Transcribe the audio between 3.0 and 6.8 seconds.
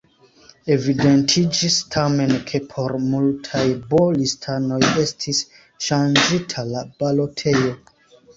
multaj B-listanoj estis ŝanĝita